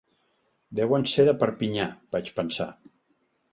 [0.79, 2.71] Deuen ser de Perpinyà, vaig pensar.